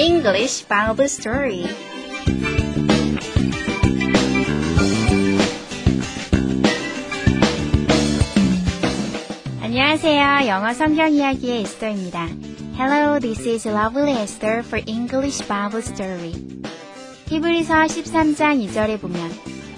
[0.00, 1.66] English Bible Story.
[9.60, 10.48] 안녕하세요.
[10.48, 12.28] 영어 성경 이야기의 에스더입니다.
[12.78, 16.32] Hello, this is Lovely Esther for English Bible Story.
[17.28, 19.30] 히브리서 13장 2절에 보면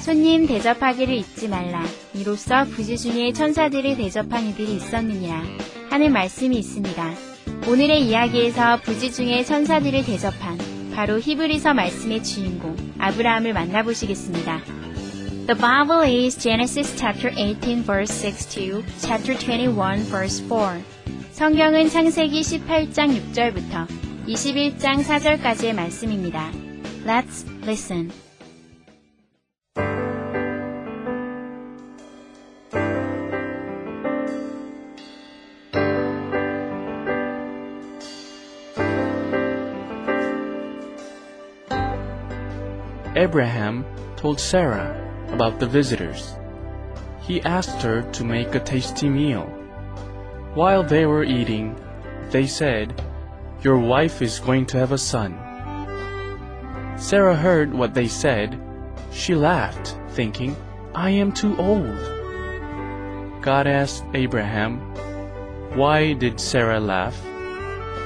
[0.00, 1.82] 손님 대접하기를 잊지 말라.
[2.12, 5.42] 이로써 부지 중에 천사들을 대접한 이들이 있었느니라
[5.88, 7.29] 하는 말씀이 있습니다.
[7.68, 10.58] 오늘의 이야기에서 부지 중에 천사들을 대접한
[10.94, 14.60] 바로 히브리서 말씀의 주인공 아브라함을 만나보시겠습니다.
[15.46, 20.80] The Bible is Genesis chapter 18 verse 6 to chapter 21 verse 4.
[21.32, 23.86] 성경은 창세기 18장 6절부터
[24.26, 26.50] 21장 4절까지의 말씀입니다.
[27.04, 28.29] Let's listen.
[43.30, 43.86] Abraham
[44.16, 44.90] told Sarah
[45.28, 46.34] about the visitors.
[47.22, 49.44] He asked her to make a tasty meal.
[50.54, 51.78] While they were eating,
[52.30, 53.00] they said,
[53.62, 55.38] Your wife is going to have a son.
[56.98, 58.60] Sarah heard what they said.
[59.12, 60.56] She laughed, thinking,
[60.92, 61.98] I am too old.
[63.42, 64.80] God asked Abraham,
[65.78, 67.14] Why did Sarah laugh?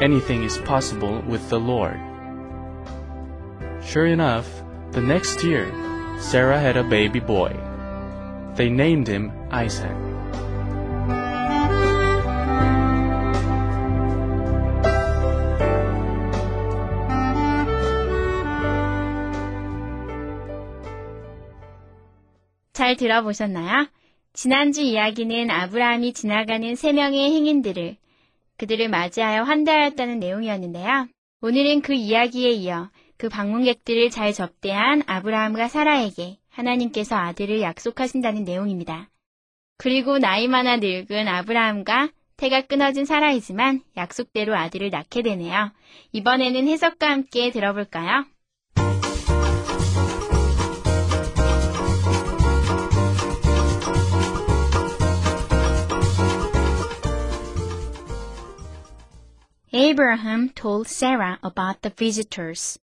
[0.00, 1.98] Anything is possible with the Lord.
[3.82, 4.46] Sure enough,
[4.92, 5.70] the next year,
[6.20, 7.54] Sarah had a baby boy.
[8.56, 9.94] They named him Isaac.
[22.72, 23.88] 잘 들어보셨나요?
[24.32, 27.96] 지난주 이야기는 아브라함이 지나가는 세 명의 행인들을
[28.56, 31.08] 그들을 맞이하여 환대하였다는 내용이었는데요.
[31.40, 39.10] 오늘은 그 이야기에 이어 그 방문객들을 잘 접대한 아브라함과 사라에게 하나님께서 아들을 약속하신다는 내용입니다.
[39.76, 45.72] 그리고 나이 많아 늙은 아브라함과 태가 끊어진 사라이지만 약속대로 아들을 낳게 되네요.
[46.12, 48.24] 이번에는 해석과 함께 들어볼까요?
[59.74, 62.78] Abraham told Sarah about the visitors.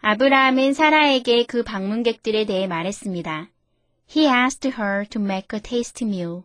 [0.00, 3.50] 아브라함은 사라에게 그 방문객들에 대해 말했습니다.
[4.08, 6.42] He asked her to make a tasty meal.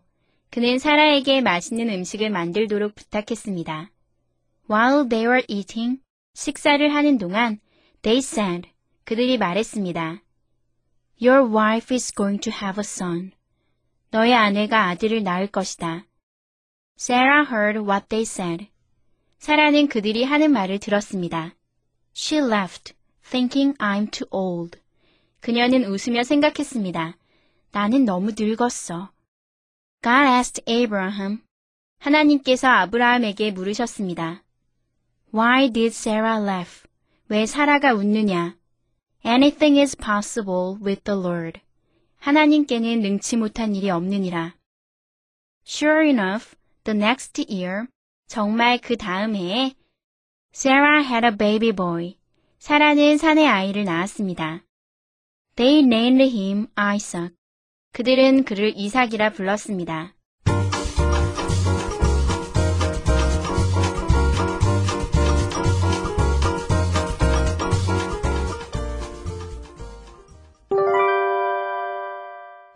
[0.50, 3.92] 그는 사라에게 맛있는 음식을 만들도록 부탁했습니다.
[4.70, 6.02] While they were eating,
[6.34, 7.60] 식사를 하는 동안,
[8.02, 8.70] they said,
[9.06, 10.24] 그들이 말했습니다.
[11.22, 13.34] Your wife is going to have a son.
[14.10, 16.08] 너의 아내가 아들을 낳을 것이다.
[17.00, 18.68] Sarah heard what they said.
[19.38, 21.56] 사라는 그들이 하는 말을 들었습니다.
[22.16, 22.96] She laughed,
[23.26, 24.80] thinking I'm too old.
[25.40, 27.18] 그녀는 웃으며 생각했습니다.
[27.72, 29.12] 나는 너무 늙었어.
[30.02, 31.42] God asked Abraham.
[32.00, 34.44] 하나님께서 아브라함에게 물으셨습니다.
[35.34, 36.84] Why did Sarah laugh?
[37.30, 38.58] 왜 사라가 웃느냐?
[39.26, 41.62] Anything is possible with the Lord.
[42.20, 44.56] 하나님께는 능치 못한 일이 없느니라.
[45.66, 47.88] Sure enough, the next year,
[48.28, 49.74] 정말 그 다음 해에
[50.54, 52.18] Sarah had a baby boy.
[52.64, 54.64] 사라는 사내 아이를 낳았습니다.
[55.58, 57.36] They named him Isaac.
[57.92, 60.16] 그들은 그를 이삭이라 불렀습니다.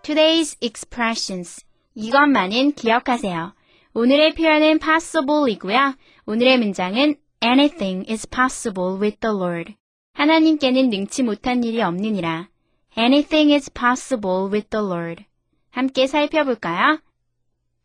[0.03, 1.63] Today's expressions.
[1.95, 3.55] 이것만은 기억하세요.
[3.93, 5.95] 오늘의 표현은 possible이고요.
[6.25, 9.75] 오늘의 문장은 anything is possible with the Lord.
[10.13, 12.49] 하나님께는 능치 못한 일이 없느니라.
[12.97, 15.25] Anything is possible with the Lord.
[15.69, 16.99] 함께 살펴볼까요?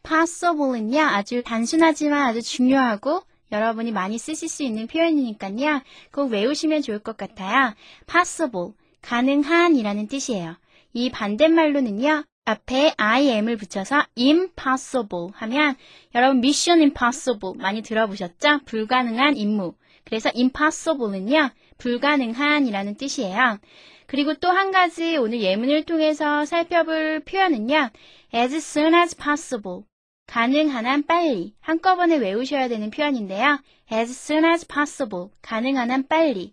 [0.02, 3.22] possible은요, 아주 단순하지만 아주 중요하고
[3.52, 5.82] 여러분이 많이 쓰실 수 있는 표현이니까요.
[6.12, 7.74] 꼭 외우시면 좋을 것 같아요.
[8.10, 8.72] possible,
[9.02, 10.56] 가능한이라는 뜻이에요.
[10.94, 15.76] 이 반대말로는요, 앞에 I am을 붙여서 impossible 하면
[16.14, 18.60] 여러분 mission impossible 많이 들어보셨죠?
[18.64, 19.74] 불가능한 임무.
[20.04, 23.58] 그래서 impossible는요, 불가능한이라는 뜻이에요.
[24.06, 27.90] 그리고 또 한 가지 오늘 예문을 통해서 살펴볼 표현은요,
[28.34, 29.84] as soon as possible.
[30.26, 31.54] 가능한 한 빨리.
[31.60, 33.60] 한꺼번에 외우셔야 되는 표현인데요.
[33.92, 35.28] as soon as possible.
[35.42, 36.52] 가능한 한 빨리.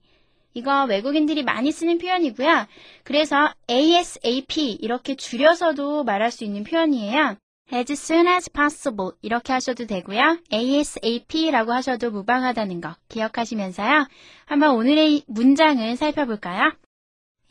[0.54, 2.66] 이거 외국인들이 많이 쓰는 표현이고요.
[3.04, 7.38] 그래서 ASAP 이렇게 줄여서도 말할 수 있는 표현이에요.
[7.72, 10.40] as soon as possible 이렇게 하셔도 되고요.
[10.52, 14.08] ASAP라고 하셔도 무방하다는 거 기억하시면서요.
[14.46, 16.74] 한번 오늘의 문장을 살펴볼까요?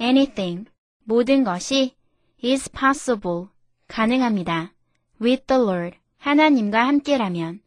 [0.00, 0.68] Anything,
[1.04, 1.94] 모든 것이
[2.44, 3.46] is possible,
[3.86, 4.72] 가능합니다.
[5.20, 7.60] with the Lord, 하나님과 함께라면.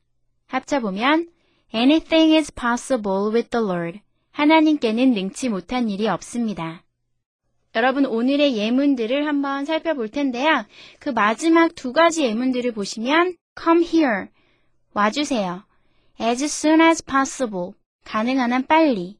[0.48, 1.30] 합쳐보면
[1.74, 4.01] anything is possible with the Lord.
[4.31, 6.83] 하나님께는 능치 못한 일이 없습니다.
[7.75, 10.66] 여러분 오늘의 예문들을 한번 살펴볼 텐데요.
[11.00, 14.28] 그 마지막 두 가지 예문들을 보시면 come here
[14.94, 15.63] 와주세요.
[16.19, 17.74] as soon as possible
[18.06, 19.18] 가능한 한 빨리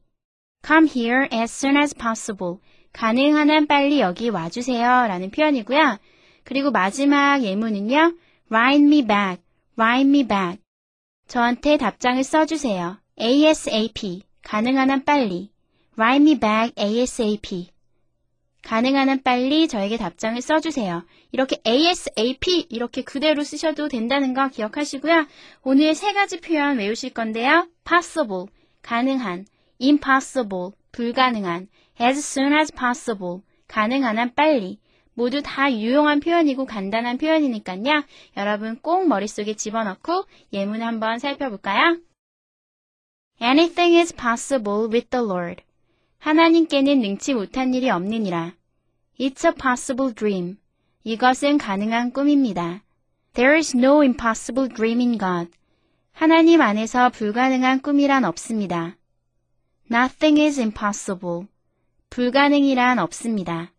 [0.64, 2.58] come here as soon as possible
[2.92, 5.98] 가능한 한 빨리 여기 와주세요 라는 표현이고요.
[6.44, 8.14] 그리고 마지막 예문은요.
[8.50, 9.42] write me back,
[9.78, 10.62] write me back
[11.26, 12.98] 저한테 답장을 써주세요.
[13.18, 15.50] ASAP 가능한 한 빨리
[15.96, 17.72] write me back ASAP
[18.62, 21.04] 가능한 한 빨리 저에게 답장을 써주세요.
[21.32, 25.26] 이렇게 ASAP 이렇게 그대로 쓰셔도 된다는 거 기억하시고요.
[25.62, 27.68] 오늘 세 가지 표현 외우실 건데요.
[27.84, 28.46] possible,
[28.82, 29.46] 가능한,
[29.80, 31.68] impossible, 불가능한,
[32.00, 34.78] as soon as possible, 가능한 한 빨리.
[35.14, 38.04] 모두 다 유용한 표현이고 간단한 표현이니까요.
[38.36, 41.98] 여러분 꼭 머릿속에 집어넣고 예문 한번 살펴볼까요?
[43.40, 45.62] Anything is possible with the Lord.
[46.18, 48.54] 하나님께는 능치 못한 일이 없느니라.
[49.18, 50.58] It's a possible dream.
[51.04, 52.82] 이것은 가능한 꿈입니다.
[53.34, 55.50] There is no impossible dream in God.
[56.12, 58.96] 하나님 안에서 불가능한 꿈이란 없습니다.
[59.90, 61.48] Nothing is impossible.
[62.10, 63.72] 불가능이란 없습니다.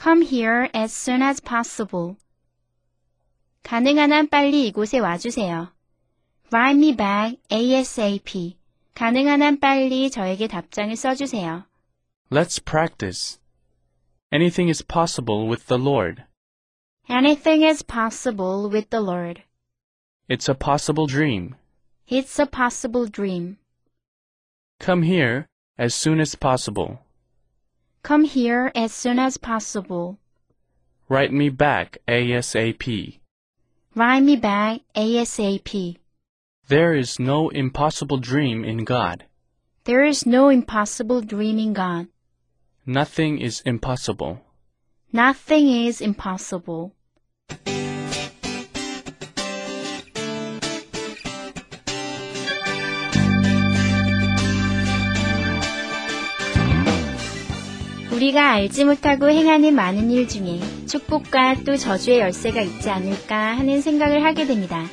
[0.00, 2.16] Come here as soon as possible.
[3.64, 5.73] 가능한 한 빨리 이곳에 와주세요.
[6.51, 8.57] Write me back ASAP.
[8.95, 11.65] 가능한 한 빨리 저에게 답장을 써주세요.
[12.31, 13.39] Let's practice.
[14.31, 16.25] Anything is possible with the Lord.
[17.07, 19.43] Anything is possible with the Lord.
[20.27, 21.55] It's a possible dream.
[22.07, 23.57] It's a possible dream.
[24.79, 25.47] Come here
[25.77, 26.99] as soon as possible.
[28.03, 30.17] Come here as soon as possible.
[31.09, 33.19] Write me back ASAP.
[33.95, 35.97] Write me back ASAP.
[36.68, 39.24] There is no impossible dream in God.
[39.84, 42.06] There is no impossible dream in God.
[42.86, 44.40] Nothing is impossible.
[45.12, 46.92] Nothing is impossible.
[58.10, 64.24] 우리가 알지 못하고 행하는 많은 일 중에 축복과 또 저주의 열쇠가 있지 않을까 하는 생각을
[64.24, 64.86] 하게 됩니다.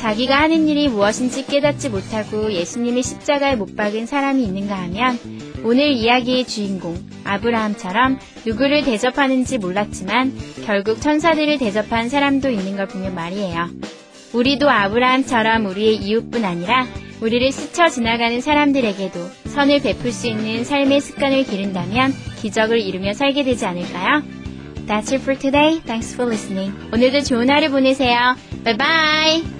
[0.00, 5.18] 자기가 하는 일이 무엇인지 깨닫지 못하고 예수님의 십자가에 못 박은 사람이 있는가 하면
[5.62, 10.32] 오늘 이야기의 주인공 아브라함처럼 누구를 대접하는지 몰랐지만
[10.64, 13.68] 결국 천사들을 대접한 사람도 있는 걸 보면 말이에요.
[14.32, 16.86] 우리도 아브라함처럼 우리의 이웃뿐 아니라
[17.20, 23.66] 우리를 스쳐 지나가는 사람들에게도 선을 베풀 수 있는 삶의 습관을 기른다면 기적을 이루며 살게 되지
[23.66, 24.22] 않을까요?
[24.86, 25.82] That's it for today.
[25.82, 26.74] Thanks for listening.
[26.90, 28.34] 오늘도 좋은 하루 보내세요.
[28.64, 29.59] Bye bye!